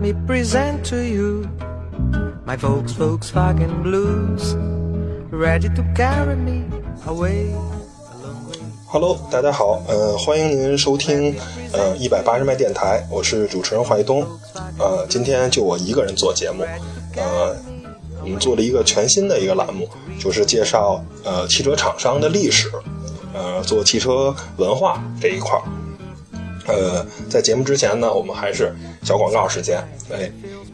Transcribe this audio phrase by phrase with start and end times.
[0.00, 1.48] me present to you
[2.46, 4.54] my folks, folks, fucking Blues,
[5.30, 6.64] ready to carry me
[7.06, 7.52] away.
[8.86, 11.34] Hello，大家好，呃，欢迎您收听
[11.72, 14.24] 呃一百八十迈电台，我是主持人怀东，
[14.78, 16.62] 呃，今天就我一个人做节目，
[17.16, 17.56] 呃，
[18.22, 22.70] 我们做了一个全新的一个栏目，就是介绍呃汽车厂商的历史，
[23.34, 25.62] 呃，做汽车文化这一块儿。
[26.68, 29.78] 呃，在节目之前呢，我们还是小广告时间，
[30.12, 30.30] 哎，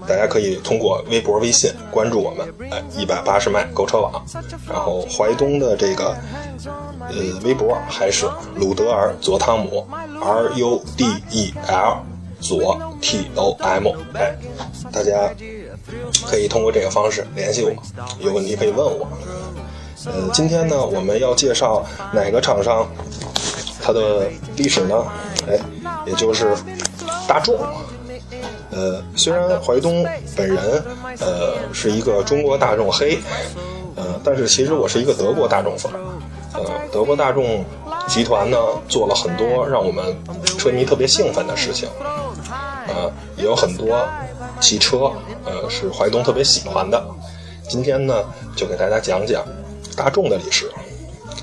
[0.09, 4.25] 大家可以通过微博、微信关注我们，哎，一百八十迈购车网，
[4.69, 6.17] 然后淮东的这个
[7.01, 9.87] 呃微博还是鲁德尔佐汤姆
[10.21, 11.99] R U D E L
[12.41, 14.37] 佐 T O M，哎，
[14.93, 15.31] 大家
[16.27, 17.73] 可以通过这个方式联系我，
[18.19, 19.07] 有问题可以问我。
[20.07, 22.87] 呃，今天呢，我们要介绍哪个厂商？
[23.81, 24.95] 它的历史呢？
[25.47, 25.61] 哎，
[26.07, 26.55] 也就是
[27.27, 27.59] 大众。
[28.71, 30.05] 呃，虽然淮东
[30.37, 30.83] 本人
[31.21, 33.19] 呃是一个中国大众黑，
[33.95, 35.93] 呃，但是其实我是一个德国大众粉。
[36.53, 37.65] 呃，德国大众
[38.09, 40.05] 集团呢做了很多让我们
[40.59, 41.89] 车迷特别兴奋的事情。
[42.89, 44.07] 呃，也有很多
[44.61, 45.11] 汽车
[45.45, 47.03] 呃是淮东特别喜欢的。
[47.69, 48.25] 今天呢，
[48.57, 49.45] 就给大家讲讲
[49.97, 50.71] 大众的历史。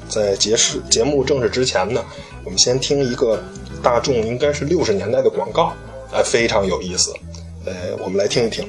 [0.09, 2.03] 在节事节目正式之前呢。
[2.43, 3.39] 我们先听一个
[3.82, 5.74] 大众应该是六十年代的广告，
[6.12, 7.14] 哎，非常有意思，
[7.64, 8.68] 呃，我们来听一听。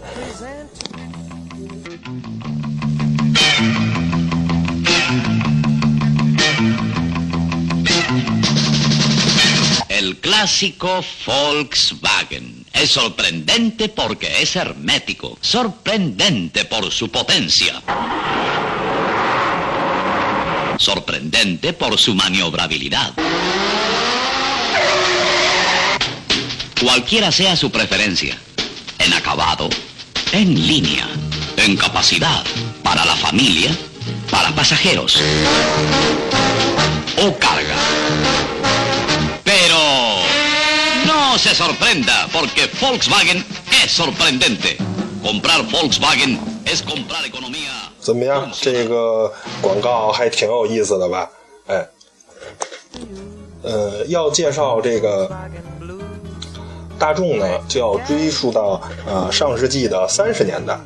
[9.90, 17.82] El clásico Volkswagen es sorprendente porque es hermético, sorprendente por su potencia.
[20.78, 23.14] sorprendente por su maniobrabilidad.
[26.82, 28.38] Cualquiera sea su preferencia,
[29.00, 29.70] en acabado,
[30.32, 31.08] en línea,
[31.58, 32.44] en capacidad,
[32.84, 33.72] para la familia,
[34.30, 35.20] para pasajeros
[37.18, 37.76] o carga.
[39.44, 39.78] Pero
[41.06, 43.44] no se sorprenda porque Volkswagen
[43.84, 44.78] es sorprendente.
[45.24, 47.72] Comprar Volkswagen es comprar economía.
[48.00, 48.50] 怎么样？
[48.62, 51.30] 这个广告还挺有意思的吧？
[51.68, 51.86] 哎，
[53.64, 55.30] 呃，要介绍这个
[57.03, 60.79] 大众呢，就要追溯到呃上世纪的三十年代。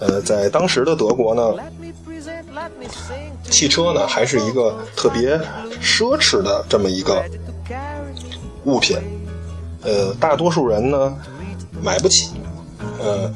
[0.00, 1.54] 呃，在当时的德国呢，
[3.50, 5.40] 汽车呢还是一个特别
[5.80, 7.24] 奢侈的这么一个
[8.64, 8.98] 物品。
[9.82, 11.16] 呃，大多数人呢
[11.82, 12.32] 买不起。
[13.00, 13.32] 呃。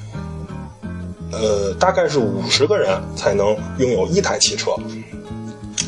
[1.33, 4.73] 呃，大概是五十个人才能拥有一台汽车。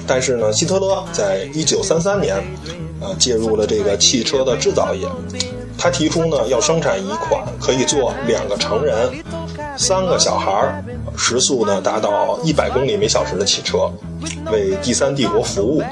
[0.06, 2.42] 但是呢，希特勒在一九三三年，
[3.00, 5.04] 呃，介入了这个汽车的制造业。
[5.82, 9.10] 他提出呢，要生产一款可以坐两个成人、
[9.76, 10.84] 三个小孩儿
[11.16, 13.90] 时速呢达到一百公里每小时的汽车，
[14.52, 15.82] 为第三帝国服务。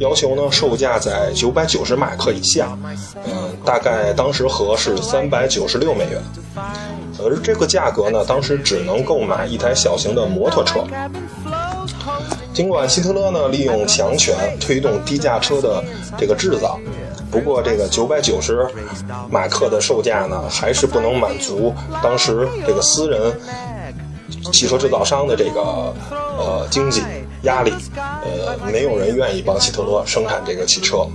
[0.00, 2.76] 要求呢，售价在九百九十马克以下，
[3.26, 6.20] 嗯，大概当时合是三百九十六美元。
[7.22, 10.80] 而这个价格呢，当时只能购买一台小型的摩托车。
[12.52, 15.82] 尽管希特勒呢利用强权推动低价车的
[16.18, 16.76] 这个制造，
[17.30, 18.66] 不过这个九百九十
[19.30, 23.32] 马克的售价呢，还是不能满足当时这个私人
[24.52, 25.94] 汽车制造商的这个
[26.38, 27.02] 呃经济
[27.42, 31.06] 压力，呃，没有人愿意帮希特勒生产这个汽车。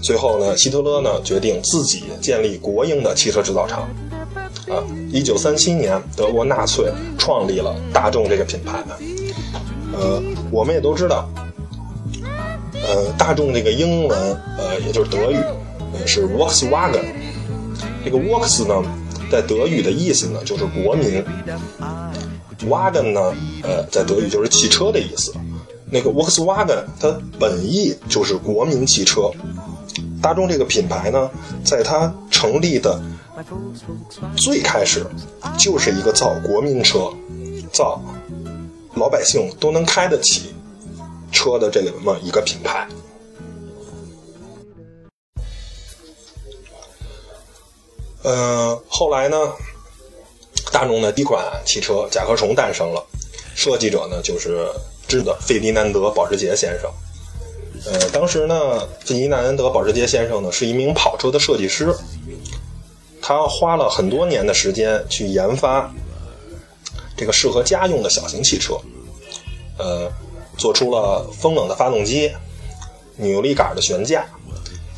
[0.00, 3.88] 最后呢，希特勒呢决定自己建立国营的汽车制造厂。
[4.68, 8.84] 啊，一九三七年，德国纳粹创立了大众这个品牌。
[9.98, 11.28] 呃，我们也都知道，
[12.88, 14.18] 呃，大众这个英文，
[14.56, 15.36] 呃，也就是德语，
[16.06, 17.04] 是 Volkswagen。
[18.02, 18.82] 这个 Volkswagen 呢，
[19.30, 21.22] 在德语的意思呢，就是国民。
[22.66, 25.34] Wagen 呢，呃，在德语就是汽车的意思。
[25.90, 29.30] 那个 Volkswagen 它本意就是国民汽车。
[30.22, 31.30] 大众这个品牌呢，
[31.62, 33.00] 在它成立的。
[34.36, 35.06] 最开始
[35.56, 37.08] 就是一个造国民车、
[37.72, 38.02] 造
[38.94, 40.52] 老百姓都能开得起
[41.32, 42.88] 车的这么一个品牌。
[48.24, 49.36] 嗯，后来呢，
[50.72, 53.04] 大众的第一款汽车甲壳虫诞生了，
[53.54, 54.68] 设计者呢就是
[55.06, 56.90] 知的费迪南德·保时捷先生。
[57.86, 61.94] 呃，当时呢，费迪南德·保时捷先生呢是一名跑车的设计师。
[63.20, 65.92] 他花了很多年的时间去研发
[67.14, 68.74] 这个适合家用的小型汽车，
[69.78, 70.10] 呃，
[70.58, 72.30] 做出了风冷的发动机、
[73.16, 74.26] 扭力杆的悬架，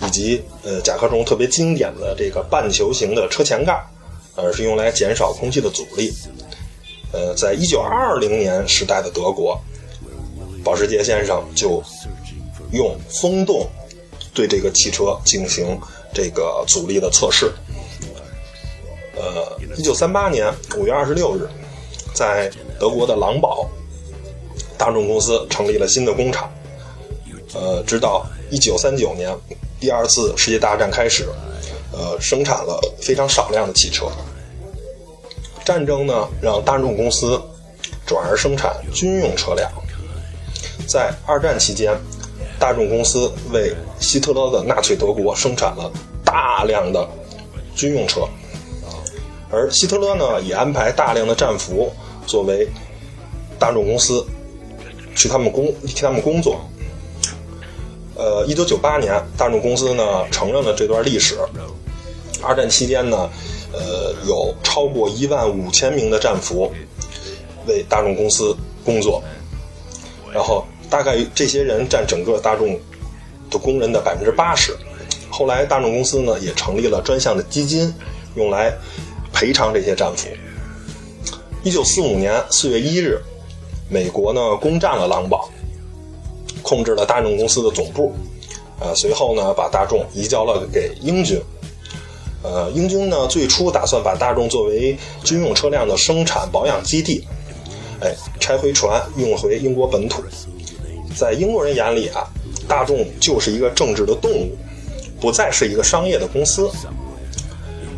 [0.04, 3.80] 以及呃甲壳虫特别经典的这个半球形的车前盖，
[4.34, 6.12] 而是用来减少空气的阻力。
[7.12, 9.60] 呃，在一九二零年时代的德国，
[10.64, 11.82] 保时捷先生就
[12.72, 13.66] 用风洞
[14.32, 15.78] 对这个汽车进行
[16.14, 17.52] 这个阻力的测试。
[19.16, 21.48] 呃，一九三八年五月二十六日，
[22.14, 23.68] 在德国的狼堡，
[24.80, 26.50] 大众公司成立了新的工厂。
[27.52, 29.30] 呃，直到一九三九年，
[29.78, 31.28] 第二次世界大战开始，
[31.92, 34.06] 呃，生产了非常少量的汽车。
[35.66, 37.38] 战争呢，让大众公司
[38.06, 39.70] 转而生产军用车辆。
[40.88, 41.94] 在二战期间，
[42.58, 45.92] 大众公司为希特勒的纳粹德国生产了
[46.24, 47.06] 大量的
[47.76, 48.22] 军用车，
[49.50, 51.92] 而希特勒呢，也安排大量的战俘
[52.26, 52.66] 作为
[53.58, 54.24] 大众公司
[55.20, 56.58] 去他们工替他们工作。
[58.14, 61.36] 呃，一九九八年，大众公司呢承认了这段历史。
[62.40, 63.28] 二战期间呢，
[63.70, 66.72] 呃，有超过一万五千名的战俘
[67.66, 69.22] 为大众公司工作，
[70.32, 72.80] 然后大概这些人占整个大众
[73.50, 74.74] 的工人的百分之八十。
[75.28, 77.94] 后来，大众公司呢也成立了专项的基金，
[78.36, 78.72] 用来
[79.34, 80.28] 赔偿这些战俘。
[81.62, 83.20] 一九四五年四月一日，
[83.90, 85.50] 美国呢攻占了狼堡，
[86.62, 88.12] 控制了大众公司的总部，
[88.78, 91.38] 呃，随后呢把大众移交了给英军。
[92.42, 97.22] 呃，英军呢最初打算把大众作为军用车辆的生产保养基地，
[98.00, 100.22] 哎，拆回船运回英国本土。
[101.14, 102.24] 在英国人眼里啊，
[102.68, 104.56] 大众就是一个政治的动物，
[105.20, 106.70] 不再是一个商业的公司。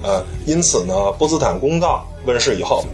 [0.02, 2.84] 呃，因此呢，波茨坦公告问世以后，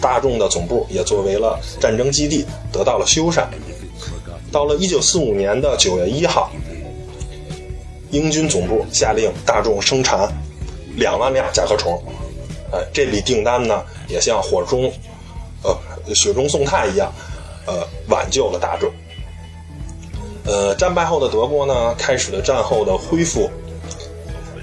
[0.00, 3.46] 大众的总部也作为了战争基地得到了修缮。
[4.52, 6.50] 到了1945年的9月1号，
[8.10, 10.28] 英军总部下令大众生产。
[10.96, 12.02] 两万辆甲壳虫，
[12.72, 14.92] 哎，这笔订单呢，也像火中，
[15.62, 17.10] 呃，雪中送炭一样，
[17.64, 18.90] 呃，挽救了大众。
[20.44, 23.48] 呃，战败后的德国呢，开始了战后的恢复，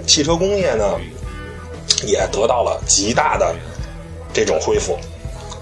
[0.05, 0.99] 汽车工业呢，
[2.05, 3.55] 也得到了极大的
[4.33, 4.97] 这种恢复。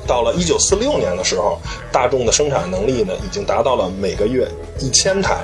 [0.08, 1.60] 到了一九四六年的时候，
[1.92, 4.48] 大众的生产能力呢，已经达到了每个月
[4.80, 5.44] 一千台，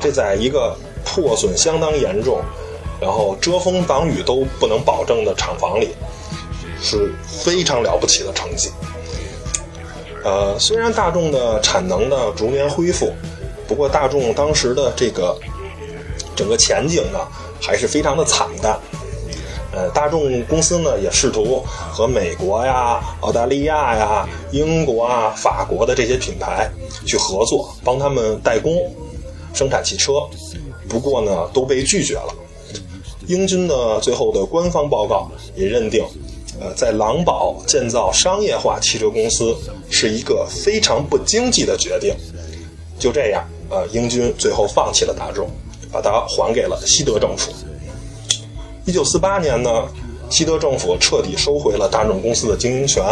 [0.00, 2.40] 这在一个破损相当严重。
[3.00, 5.90] 然后遮风挡雨都不能保证的厂房里，
[6.80, 8.70] 是非常了不起的成绩。
[10.22, 13.12] 呃，虽然大众的产能呢逐年恢复，
[13.66, 15.36] 不过大众当时的这个
[16.34, 17.18] 整个前景呢
[17.60, 18.78] 还是非常的惨淡。
[19.74, 26.70] 呃，大众公司呢也试图和美国呀、澳大利亚呀、英国啊、法国的这些品牌
[27.04, 28.72] 去合作，帮他们代工
[29.52, 30.12] 生产汽车，
[30.88, 32.32] 不过呢都被拒绝了。
[33.26, 36.04] 英军的最后的官方报告也认定，
[36.60, 39.56] 呃，在狼堡建造商业化汽车公司
[39.90, 42.14] 是一个非常不经济的决定。
[42.98, 45.48] 就这样，呃，英军最后放弃了大众，
[45.90, 47.50] 把它还给了西德政府。
[48.86, 49.70] 一九四八年呢，
[50.28, 53.02] 西德政府彻底收回了大众公司的经营权，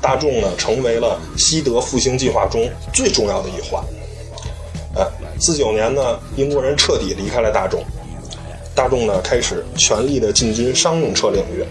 [0.00, 3.84] 大众呢成为了西德复兴计划中最重要的一环。
[4.94, 5.06] 呃，
[5.38, 7.84] 四九年呢，英国人彻底离开了大众。
[8.74, 11.62] 大众呢开始全力的进军商用车领域。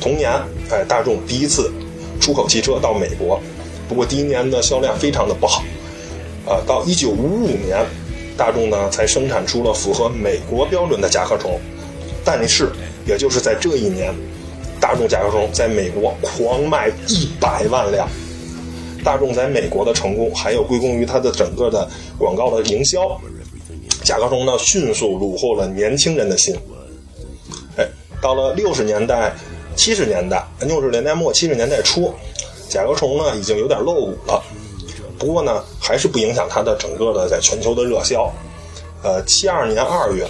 [0.00, 0.32] 同年，
[0.70, 1.70] 哎，大众第一次
[2.18, 3.38] 出口汽车到美国，
[3.86, 5.62] 不过第一年的销量非常的不好。
[6.46, 7.84] 啊，到一九五五年，
[8.34, 11.60] 大众呢才生产出了符合美国标准的甲壳虫。
[12.24, 12.70] 但是，
[13.06, 14.14] 也就是在这一年，
[14.80, 18.08] 大众甲壳虫在美国狂卖一百万辆。
[19.02, 23.20] 大众在美国的成功，还有归功于它的整个的广告的营销。
[24.04, 26.54] 甲壳虫呢，迅速虏获了年轻人的心。
[27.76, 27.88] 哎，
[28.20, 29.34] 到了六十年代、
[29.74, 32.12] 七十年代、六十年代末、七十年代初，
[32.68, 34.42] 甲壳虫呢已经有点落伍了。
[35.18, 38.30] 不过呢，还是不影响它的整个的在全球的热销。
[39.02, 40.26] 呃，七二年二月，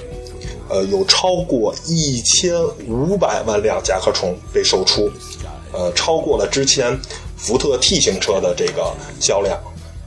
[0.71, 2.55] 呃，有超过一千
[2.89, 5.11] 五百万辆甲壳虫被售出，
[5.73, 6.99] 呃，超过了之前
[7.37, 9.61] 福特 T 型车的这个销量，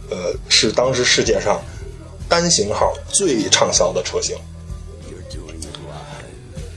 [0.10, 1.62] 呃，是当时世界上。
[2.30, 4.36] 单型号最畅销的车型。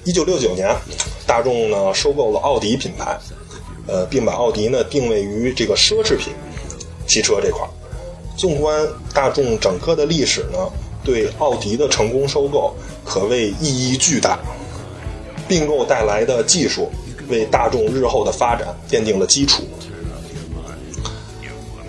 [0.05, 0.77] 一九六九年，
[1.27, 3.19] 大众呢收购了奥迪品牌，
[3.87, 6.35] 呃，并把奥迪呢定位于这个奢侈品
[7.07, 7.67] 汽车这块。
[8.37, 10.59] 纵观大众整个的历史呢，
[11.03, 12.75] 对奥迪的成功收购
[13.07, 14.39] 可谓意义巨大。
[15.49, 16.91] 并购带来的技术
[17.29, 19.63] 为大众日后的发展奠定了基础。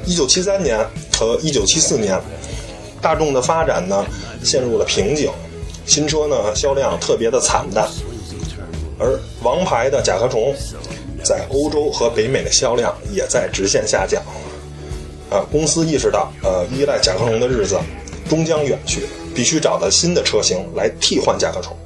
[0.06, 0.78] 一九七三年
[1.18, 2.22] 和一九七四年。
[3.00, 4.06] 大众的发展呢
[4.44, 5.32] 陷入了瓶颈，
[5.86, 7.88] 新车呢销量特别的惨淡，
[9.00, 10.54] 而王牌的甲壳虫
[11.24, 14.22] 在欧洲和北美的销量也在直线下降。
[15.30, 17.80] 啊，公司意识到，呃，依赖甲壳虫的日子
[18.28, 21.78] 终将远去，必须找到新的车型来替换甲壳虫。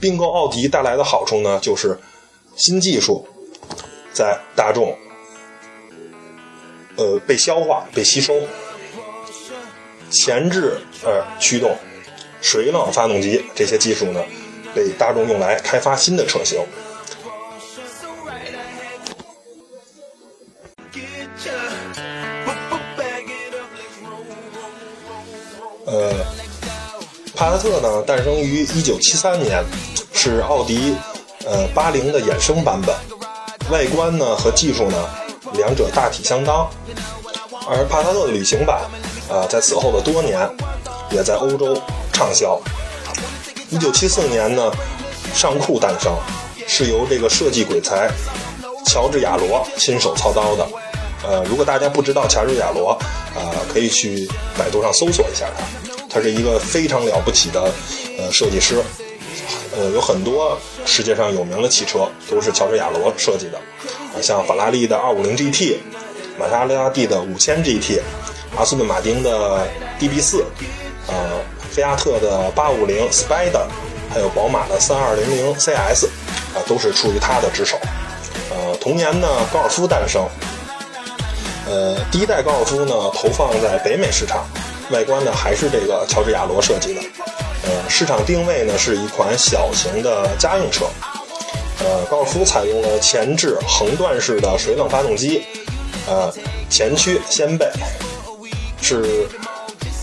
[0.00, 1.96] 并购奥迪带来的好处呢，就是
[2.56, 3.24] 新技术
[4.12, 4.98] 在大众
[6.96, 8.34] 呃被消化、被吸收。
[10.10, 11.76] 前置呃驱动、
[12.40, 14.20] 水冷发动机这些技术呢，
[14.74, 16.58] 被大众用来开发新的车型。
[25.84, 26.12] 呃，
[27.38, 29.64] 帕萨特呢，诞生于1973年，
[30.12, 30.96] 是奥迪
[31.46, 32.92] 呃80的衍生版本，
[33.70, 35.08] 外观呢和技术呢，
[35.52, 36.68] 两者大体相当。
[37.70, 38.80] 而帕萨特的旅行版，
[39.30, 40.50] 啊，在此后的多年，
[41.12, 41.80] 也在欧洲
[42.12, 42.60] 畅销。
[43.70, 44.72] 1974年呢，
[45.32, 46.12] 尚酷诞生，
[46.66, 48.10] 是由这个设计鬼才
[48.84, 50.66] 乔治亚罗亲手操刀的。
[51.24, 52.98] 呃，如果大家不知道乔治亚罗，
[53.36, 54.28] 啊，可以去
[54.58, 55.87] 百度上搜索一下他。
[56.08, 57.72] 他是一个非常了不起的
[58.18, 58.82] 呃设计师，
[59.76, 63.58] 呃，有很多世界上有名的汽车都是乔治亚罗设计的，
[64.14, 65.76] 啊，像法拉利的 250GT，
[66.38, 68.00] 玛莎拉蒂的 5000GT，
[68.56, 69.68] 阿斯顿马丁的
[70.00, 70.42] DB4，
[71.08, 71.14] 呃，
[71.70, 73.66] 菲亚特的850 Spider，
[74.12, 76.06] 还有宝马的3200 CS，
[76.54, 77.78] 啊，都是出于他的之手。
[78.50, 80.26] 呃，同年呢，高尔夫诞生。
[81.68, 84.46] 呃，第一代高尔夫呢，投放在北美市场，
[84.90, 87.00] 外观呢还是这个乔治亚罗设计的。
[87.64, 90.86] 呃，市场定位呢是一款小型的家用车。
[91.80, 95.44] 呃，高尔夫采用了前置横断式的水冷发动机，
[96.06, 96.32] 呃，
[96.68, 97.66] 前驱掀背，
[98.80, 99.26] 是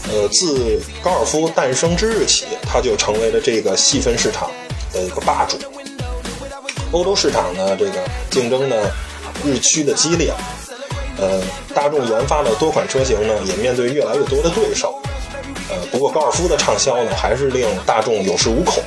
[0.08, 4.50] 呃自高尔夫诞生之日起，它就成为了这个细分市场
[4.94, 5.58] 的一个霸主。
[6.92, 8.76] 欧洲市场呢，这个竞争呢
[9.44, 10.32] 日趋的激烈。
[11.18, 11.42] 呃，
[11.74, 15.00] 大众研发的多款车型呢，也面对越来越多的对手。
[15.70, 18.84] 呃，不过高尔夫的畅销呢，还是令大众有恃无恐。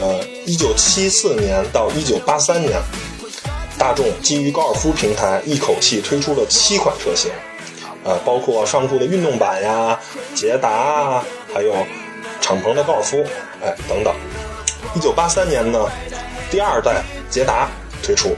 [0.00, 2.80] 呃，一九七四年到一九八三年，
[3.76, 7.30] 大众基于高尔夫平台一口气推出了七款车型，
[8.04, 9.98] 呃，包括尚酷的运动版呀、
[10.34, 11.74] 捷达啊，还有
[12.40, 13.22] 敞篷的高尔夫，
[13.62, 14.14] 哎，等等。
[14.94, 15.86] 一九八三年呢，
[16.50, 17.68] 第二代捷达
[18.02, 18.34] 推出。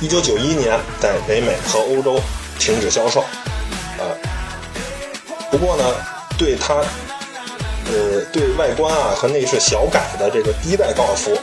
[0.00, 2.20] 一九九一年在北美和欧洲
[2.56, 3.24] 停止销售，
[3.98, 4.16] 呃，
[5.50, 5.84] 不过呢，
[6.38, 6.74] 对它，
[7.86, 11.36] 呃，对外观啊和内饰小改的这个第一代高尔夫，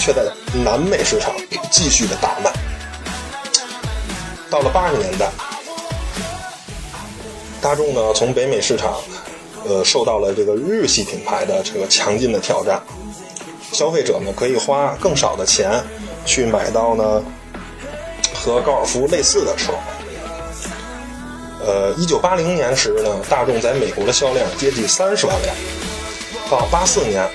[0.00, 0.24] 却在
[0.64, 1.32] 南美市场
[1.70, 2.52] 继续的大卖。
[4.50, 5.30] 到了八十年代，
[7.60, 8.94] 大众呢从北美市场，
[9.68, 12.82] 呃，受到了这个日系品牌的这个强劲的挑战，
[13.70, 15.80] 消费者呢可以花更少的钱
[16.26, 17.22] 去买到呢。
[18.44, 19.72] 和高尔夫类似的车，
[21.64, 25.56] 呃，一九八零年时呢，大众在美国的销量接近三十万辆，
[26.50, 27.26] 到八四年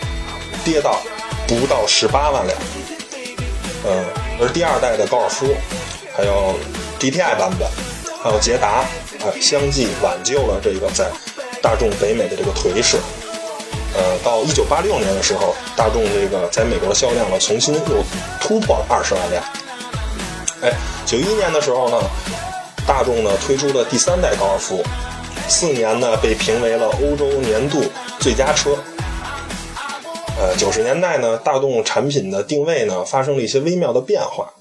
[0.63, 1.01] 跌到
[1.47, 2.55] 不到十八万辆，
[3.85, 4.05] 呃，
[4.39, 5.47] 而第二代的高尔夫，
[6.15, 6.53] 还有
[6.99, 7.67] GTI 版本，
[8.23, 8.85] 还有捷达，
[9.25, 11.09] 啊，相继挽救了这个在
[11.59, 12.97] 大众北美的这个颓势，
[13.95, 18.03] 呃，到一九八六年的时候，大众这个在美国的销量呢，重新又
[18.39, 19.43] 突破了二十万辆。
[20.61, 20.73] 哎，
[21.05, 21.97] 九一年的时候呢，
[22.85, 24.83] 大众呢推出了第三代高尔夫，
[25.47, 27.81] 四年呢被评为了欧洲年度
[28.19, 28.77] 最佳车。
[30.37, 34.53] 呃，九十年代呢，大众产品的定位呢发生了一些微妙的变化，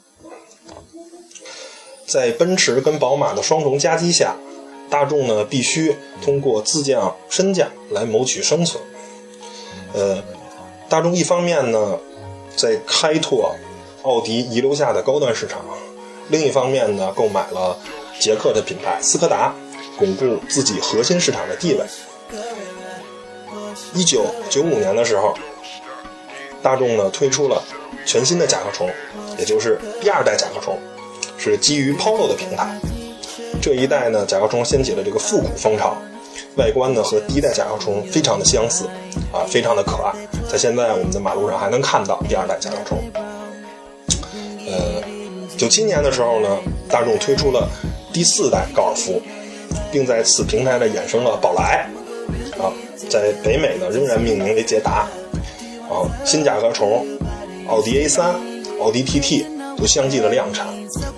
[2.06, 4.36] 在奔驰跟宝马的双重夹击下，
[4.88, 8.82] 大众呢必须通过自降身价来谋取生存。
[9.94, 10.22] 呃，
[10.88, 11.98] 大众一方面呢
[12.56, 13.54] 在开拓
[14.02, 15.60] 奥迪遗留下的高端市场。
[16.28, 17.76] 另一方面呢，购买了
[18.20, 19.54] 捷克的品牌斯柯达，
[19.98, 21.84] 巩固自己核心市场的地位。
[23.94, 25.34] 一九九五年的时候，
[26.62, 27.62] 大众呢推出了
[28.04, 28.90] 全新的甲壳虫，
[29.38, 30.78] 也就是第二代甲壳虫，
[31.38, 32.78] 是基于 Polo 的平台。
[33.62, 35.96] 这一代呢，甲壳虫掀起了这个复古风潮，
[36.56, 38.84] 外观呢和第一代甲壳虫非常的相似，
[39.32, 40.12] 啊，非常的可爱。
[40.50, 42.98] 在现在我们的马路上还能看到第二代甲壳虫，
[45.58, 46.56] 九七年的时候呢，
[46.88, 47.68] 大众推出了
[48.12, 49.20] 第四代高尔夫，
[49.90, 51.90] 并在此平台呢衍生了宝来，
[52.56, 52.70] 啊，
[53.10, 55.08] 在北美呢仍然命名为捷达，
[55.90, 57.04] 啊，新甲壳虫、
[57.66, 58.22] 奥迪 A3、
[58.80, 59.44] 奥迪 TT
[59.76, 60.68] 都相继的量产，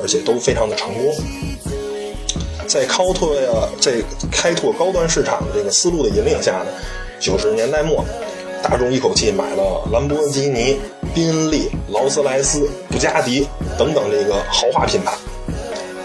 [0.00, 1.14] 而且都非常的成功。
[2.66, 3.36] 在开拓
[3.78, 3.92] 在
[4.32, 6.66] 开拓高端市场的这个思路的引领下呢，
[7.20, 8.02] 九十年代末，
[8.62, 10.78] 大众一口气买了兰博基尼、
[11.14, 13.46] 宾利、劳斯莱斯、布加迪
[13.78, 15.12] 等等这个豪华品牌。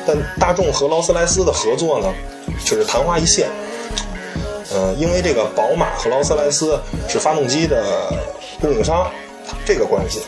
[0.08, 2.14] 但大众和劳斯莱斯的合作呢，
[2.64, 3.48] 却是昙花一现。
[4.74, 8.12] 呃，因为这个宝马和劳斯莱斯是发动机的
[8.60, 9.10] 供应商，
[9.66, 10.20] 这个关系，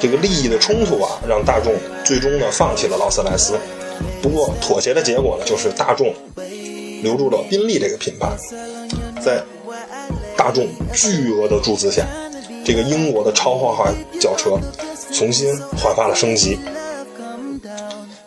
[0.00, 1.72] 这个利益的冲突啊，让大众
[2.04, 3.54] 最终呢放弃了劳斯莱斯。
[4.20, 6.12] 不过妥协的结果呢，就是大众
[7.02, 8.28] 留住了宾利这个品牌，
[9.20, 9.42] 在
[10.36, 12.04] 大众巨额的注资下，
[12.64, 14.58] 这个英国的超豪华轿车
[15.12, 16.58] 重新焕发了生机。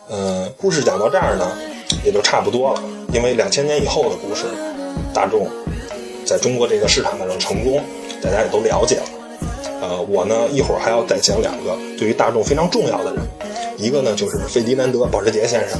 [0.08, 1.50] 嗯，故事讲到这儿呢，
[2.04, 2.82] 也就差不多了。
[3.12, 4.44] 因为两千年以后的故事，
[5.14, 5.48] 大众
[6.24, 7.82] 在中国这个市场上的成功，
[8.22, 9.04] 大家也都了解了。
[9.80, 13.22] 呃，我呢一会儿还要再讲两个对于大众非常重要的人，
[13.78, 15.78] 一个呢就是费迪南德·保时捷先生，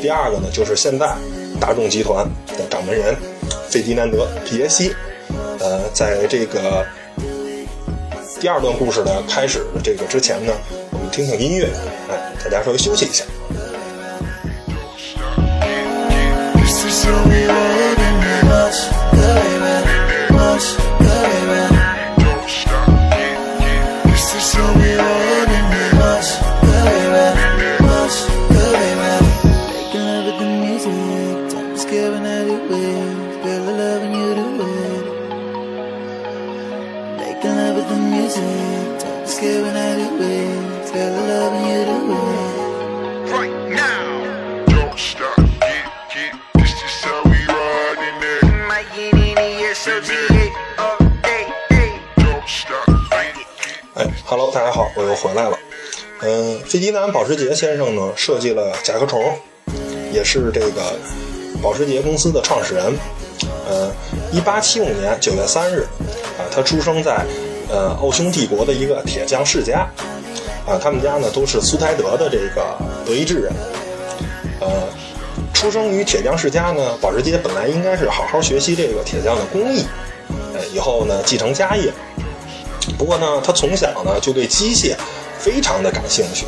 [0.00, 1.14] 第二个呢就是现在
[1.60, 3.14] 大众集团的掌门人
[3.68, 4.92] 费迪南德·皮耶西。
[5.60, 6.84] 呃，在这个
[8.42, 10.52] 第二段故事呢开始的这个之前呢，
[10.90, 11.68] 我们听听音乐，
[12.10, 13.24] 哎，大家稍微休息一下。
[53.94, 55.58] 哎，Hello，大家好，我又回来了。
[56.20, 59.36] 嗯，费迪南·保时捷先生呢，设计了甲壳虫，
[60.12, 60.96] 也是这个
[61.60, 62.96] 保时捷公司的创始人。
[63.68, 63.90] 呃，
[64.30, 65.80] 一八七五年九月三日，
[66.38, 67.26] 啊，他出生在
[67.72, 69.88] 呃奥匈帝国的一个铁匠世家。
[70.64, 73.52] 啊，他们家呢都是苏台德的这个德意志人。
[74.60, 74.68] 呃，
[75.52, 79.84] 出生于铁匠世家呢，保时捷本来应该是好好学习这个铁匠的工艺，
[80.54, 81.92] 呃，以后呢继承家业。
[82.96, 84.94] 不过呢，他从小呢就对机械
[85.36, 86.46] 非常的感兴趣，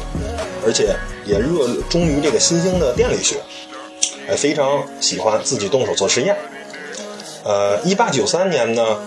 [0.64, 3.34] 而且也热衷于这个新兴的电力学，
[4.28, 6.36] 哎，非常喜欢自己动手做实验。
[7.42, 8.98] 呃，一八九三年呢，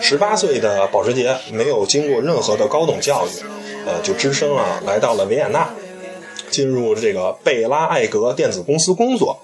[0.00, 3.30] 十八岁的保时捷没有经过任何的高等教育，
[3.86, 5.68] 呃，就只身啊来到了维也纳，
[6.50, 9.38] 进入这个贝拉艾格电子公司工作。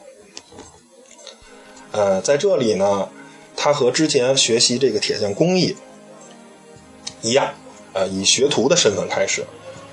[1.92, 3.08] 呃，在这里呢，
[3.56, 5.76] 他和之前学习这个铁匠工艺。
[7.22, 7.54] 一样，
[7.94, 9.44] 呃，以学徒的身份开始，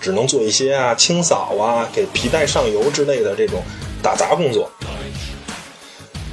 [0.01, 3.61] 只能做一些啊清扫啊、给皮带上油之类的这种
[4.03, 4.69] 打杂工作。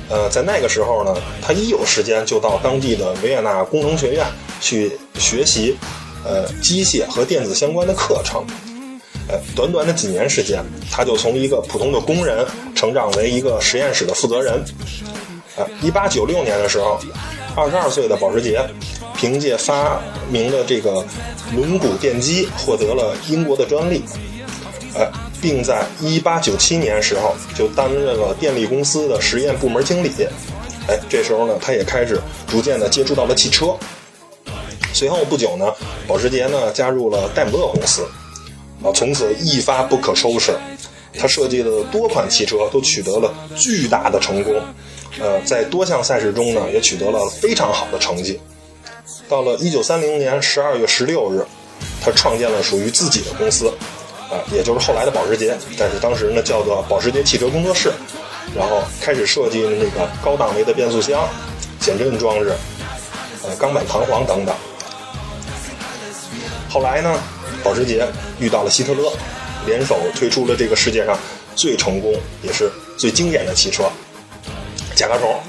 [0.08, 4.26] 呃，在那个时候呢，他一有时间就到当地的维也纳工程学院
[4.60, 5.76] 去学习，
[6.24, 8.44] 呃，机械和电子相关的课程。
[9.28, 14.64] 呃，短短的几年时间，他就从一个普通的工人成长为一个实验室的负责人。
[15.56, 16.98] 呃，一八九六年的时候，
[17.54, 18.64] 二十二岁的保时捷。
[19.20, 21.04] 凭借发明的这个
[21.52, 24.00] 轮毂电机获得了英国的专利，
[24.94, 25.10] 呃，
[25.40, 30.10] 并在1897年时候就担任了电力公司的实验部门经理。
[30.88, 33.76] 哎，这时候呢，他也开始逐渐的接触到了汽车。
[34.92, 35.72] 随后不久呢，
[36.06, 38.08] 保时捷呢加入了戴姆勒公司，
[38.82, 40.56] 啊，从此一发不可收拾。
[41.18, 44.54] 他设计的多款汽车都取得了巨大的成功，
[45.20, 48.40] 呃，在多项赛事中呢也取得了非常好的成绩。
[49.28, 51.44] 到了一九三零年十二月十六日，
[52.00, 53.72] 他创建了属于自己的公司，
[54.30, 57.90] 啊，也就是后来的保时捷，但是当时呢叫做保时捷汽车工作室，
[58.54, 61.28] 然后开始设计那个高档位的变速箱、
[61.80, 62.52] 减震装置、
[63.42, 64.54] 呃钢板弹簧等等。
[66.68, 67.18] 后来呢，
[67.64, 68.06] 保时捷
[68.38, 69.12] 遇到了希特勒，
[69.66, 71.18] 联手推出了这个世界上
[71.56, 73.84] 最成功也是最经典的汽车——
[74.94, 75.40] 甲壳虫。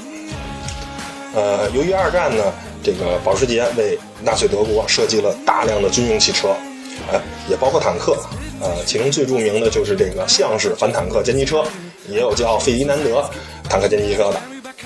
[1.35, 2.43] 呃，由于二战呢。
[2.81, 6.55] 这个保时捷为纳粹德国设计了大量的军用汽车，
[7.11, 8.17] 呃，也包括坦克，
[8.61, 11.63] 呃，其中最著名的就是这个橡式反坦克歼击车，
[12.07, 13.23] 也有叫费迪南德
[13.69, 14.41] 坦克歼击车的，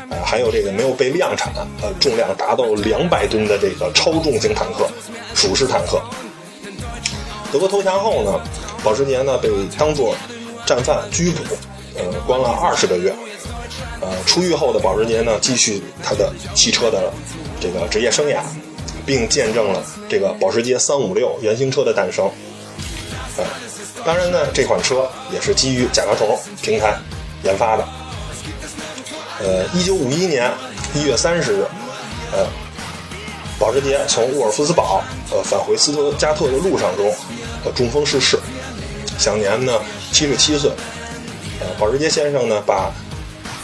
[0.10, 4.88] 呃，还有这个没有被量产，呃，重量达到两百吨的这个超重型坦克，
[5.34, 6.02] 鼠式坦克。
[7.52, 8.40] 德国投降后呢，
[8.84, 10.16] 保时捷呢被当作
[10.66, 11.56] 战犯拘捕，
[11.96, 13.14] 呃，关了二十个月，
[14.02, 17.12] 呃，出狱后的保时捷呢继续他的汽车的。
[17.62, 18.42] 这个职业生涯，
[19.06, 22.30] 并见证了这个保时捷356原型车的诞生。
[23.38, 23.46] 呃，
[24.06, 26.98] 当然呢，这款车也是基于甲壳虫平台
[27.44, 27.88] 研发的。
[29.40, 30.52] 呃，1951年
[30.96, 31.66] 1月30日，
[32.32, 32.48] 呃，
[33.60, 37.14] 保时捷从沃尔夫斯堡呃返回斯图加特的路上中，
[37.66, 38.40] 呃中风逝世，
[39.18, 39.80] 享年呢
[40.12, 40.72] 七十七岁。
[41.60, 42.92] 呃，保时捷先生呢把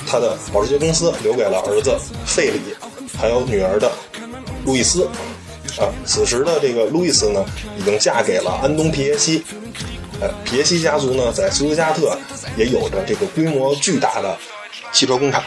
[0.08, 2.76] 他的保时捷公司留给了儿子费里，
[3.18, 3.92] 还有女儿的
[4.66, 5.08] 路易斯。
[5.80, 7.44] 啊，此时的这个路易斯呢，
[7.78, 9.44] 已经嫁给了安东皮耶西。
[10.22, 12.18] 呃，皮耶西家族呢，在斯图加特
[12.58, 14.38] 也有着这个规模巨大的
[14.92, 15.42] 汽车工厂。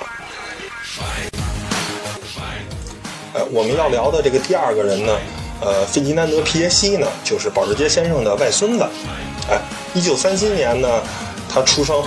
[3.35, 5.19] 呃，我们要聊的这个第二个人呢，
[5.61, 8.85] 呃，费迪南德·皮耶西呢，就是保时捷先生的外孙子。
[9.51, 9.61] 哎，
[9.93, 10.89] 一九三七年呢，
[11.49, 12.03] 他出生。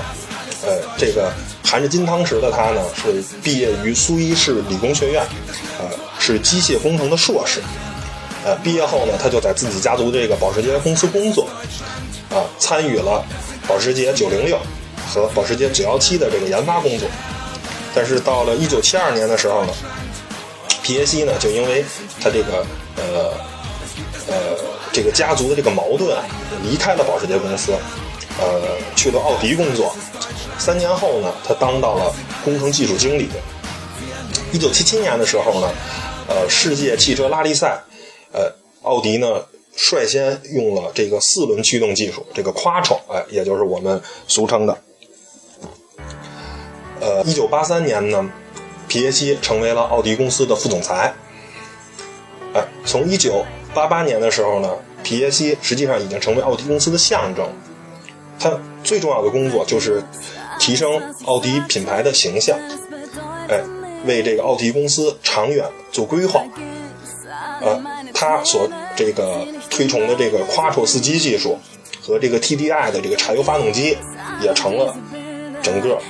[0.66, 1.32] 呃，这个
[1.64, 5.24] 含着金汤匙的他呢，是毕业于苏伊士理工学院，
[5.78, 5.86] 呃，
[6.20, 7.62] 是机械工程的硕士。
[8.46, 11.50] 呃，毕业后呢，他就在自己家族这个保时捷公司工作。
[12.30, 13.24] 啊，参与了
[13.68, 14.58] 保时捷906
[15.08, 17.08] 和保时捷917的这个研发工作，
[17.94, 19.74] 但是到了1972年的时候呢，
[20.84, 21.86] 皮耶西呢就因为
[22.20, 22.66] 他这个
[22.98, 23.32] 呃
[24.28, 24.36] 呃
[24.92, 26.18] 这个家族的这个矛盾，
[26.64, 27.72] 离开了保时捷公司，
[28.40, 28.62] 呃
[28.96, 29.96] 去了奥迪工作。
[30.58, 33.30] 三年后呢，他当到了工程技术经理。
[34.52, 35.70] 1977年的时候呢，
[36.28, 37.82] 呃，世界汽车拉力赛，
[38.36, 38.52] 呃，
[38.84, 39.46] 奥迪呢。
[39.78, 44.78] 率先用了这个四轮驱动技术，这个 Quattro，哎，也就是我们俗称的。
[47.02, 48.32] 呃，一九八三年呢，
[48.88, 51.14] 皮耶西成为了奥迪公司的副总裁。
[52.54, 53.44] 哎，从一九
[53.74, 57.46] 八八年的时候呢，皮耶西实际上已经成为奥迪公司的象征。
[58.40, 60.02] 他最重要的工作就是
[60.58, 62.58] 提升奥迪品牌的形象，
[63.50, 63.62] 哎，
[64.06, 66.42] 为这个奥迪公司长远做规划。
[67.62, 67.82] 呃，
[68.16, 71.60] 他所这个推崇的这个夸绰四机技术
[72.02, 73.98] 和这个 TDI 的这个柴油发动机，
[74.42, 74.96] 也成了
[75.62, 76.02] 整个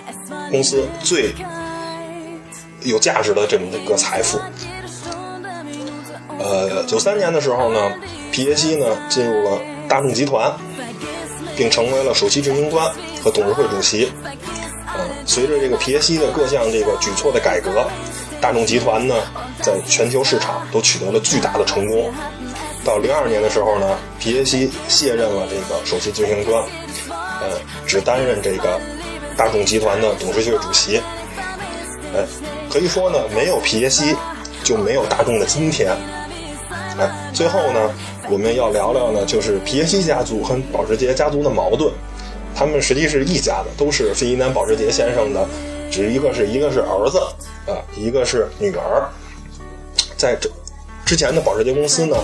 [0.52, 1.34] 公司最
[2.84, 4.40] 有价值的这么一个财富。
[6.38, 7.92] 呃，九三年的时候呢，
[8.32, 10.54] 皮耶西呢进入了大众集团，
[11.58, 14.12] 并成为了首席执行官和董事会主席。
[14.96, 17.90] 呃，随着这个皮耶西的各项这个举措的改革。
[18.42, 19.16] 大众集团呢，
[19.66, 22.14] 在全球市场都取得了巨大的成功。
[22.84, 26.64] 到零二年的时候呢，皮耶西卸任了这个首席执行官，
[27.10, 28.80] 呃，只担任这个
[29.36, 31.02] 大众集团的董事会主席。
[32.14, 32.24] 呃，
[32.70, 34.16] 可以说呢，没有皮耶西，
[34.64, 35.92] 就没有大众的今天。
[37.00, 37.92] 哎，最后呢，
[38.30, 41.92] 我们要聊聊呢，就是皮耶西家族和保时捷家族的矛盾。
[42.54, 45.46] 他们实际是一家的，都是费迪南·保时捷先生的，
[45.92, 47.18] 只一个是一个是儿子。
[47.66, 49.10] 啊，一个是女儿，
[50.26, 50.50] 在这
[51.06, 52.18] 之前的保时捷公司呢，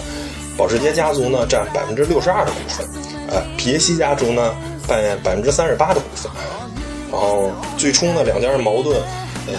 [0.58, 2.84] 保时捷家族呢占百分之六十二的股份，
[3.30, 4.56] 呃，皮耶西家族呢
[4.88, 6.32] 扮演百分之三十八的股份。
[7.12, 9.00] 然后最初呢两家的矛盾，
[9.46, 9.54] 呃，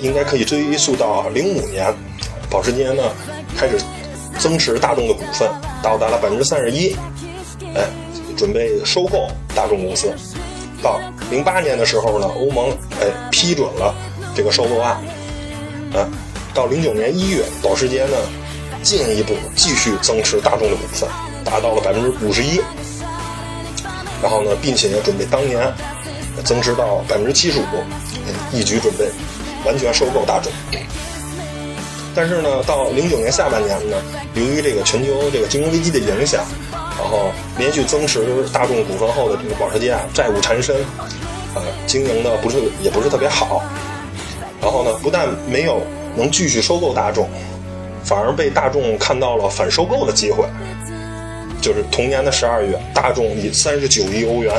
[0.00, 1.90] 应该可以追溯到零五年，
[2.50, 3.04] 保时捷呢
[3.56, 3.78] 开始
[4.38, 5.48] 增持大众的股份，
[5.82, 6.94] 到达了百分之三十一，
[7.74, 7.86] 哎，
[8.36, 10.12] 准备收购大众公司。
[10.82, 12.68] 到零八年的时候呢，欧盟
[13.00, 13.94] 哎批准了
[14.36, 14.94] 这个收购案。
[15.94, 16.04] 啊，
[16.58, 18.16] 到零九年一月，保时捷呢
[18.82, 21.08] 进一步继续增持大众的股份，
[21.44, 22.60] 达到了百分之五十一。
[24.20, 25.72] 然后呢，并且也准备当年
[26.44, 27.62] 增持到百分之七十五，
[28.52, 29.08] 一举准备
[29.64, 30.50] 完全收购大众。
[32.12, 33.96] 但是呢，到零九年下半年呢，
[34.34, 40.74] 由于这个全球这个金融危机的影响，然后连续增持大众股份后的这个保时捷啊，债务缠身，
[41.54, 43.62] 呃，经营的不是也不是特别好。
[44.60, 45.80] 然后呢，不但没有
[46.18, 47.26] 能继续收购大众，
[48.04, 50.44] 反而被大众看到了反收购的机会。
[51.60, 54.54] 就是同年的十二月，大众以三十九亿欧元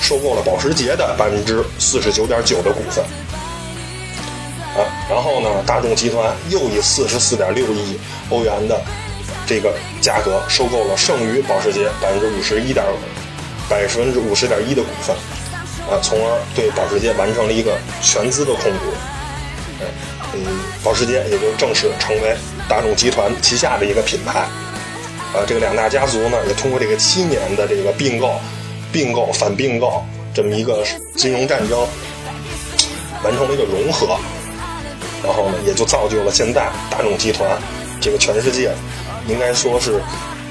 [0.00, 3.04] 收购了保时捷的百分之四十九点九的股份。
[4.76, 7.98] 啊，然后呢，大众集团又以四十四点六亿
[8.30, 8.80] 欧元的
[9.46, 12.84] 这个价格收购了剩余保时捷百分之五十一点
[13.68, 15.14] 百分之五十点一的股份，
[15.90, 18.92] 啊，从而对保时捷完成了一个全资的控股。
[19.80, 19.86] 嗯，
[20.34, 22.36] 嗯保时捷也就正式成为
[22.68, 24.46] 大众集团旗下的一个品牌。
[25.34, 28.34] 呃，这个两大家族呢，也通过这个七年的这个并购、
[28.92, 30.00] 并购反并购
[30.32, 30.84] 这么一个
[31.16, 31.80] 金融战争，
[33.24, 34.16] 完成了一个融合。
[35.24, 37.50] 然后呢，也就造就了现在大众集团
[38.00, 38.72] 这个全世界
[39.26, 40.00] 应该说是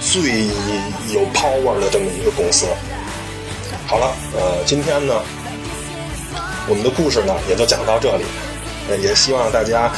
[0.01, 0.47] 最
[1.13, 2.65] 有 power 的这么一个公司。
[3.87, 5.13] 好了，呃，今天呢，
[6.67, 8.23] 我们的故事呢也就讲到这里。
[9.01, 9.91] 也希望大家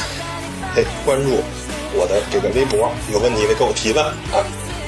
[0.74, 1.40] 哎关注
[1.94, 4.44] 我的这个微博，有问题的给我提问啊。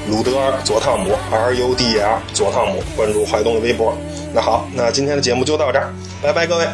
[0.09, 3.95] 鲁德尔佐汤姆 R U D R 佐汤姆，关注怀东的微博。
[4.33, 6.67] 那好，那今天的节目就到这儿，拜拜各位。